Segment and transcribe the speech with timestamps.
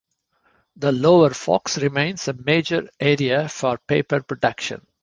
[0.77, 4.81] The Lower Fox remains a major area for paper production.